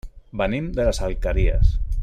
[0.41, 1.77] Venim de les Alqueries.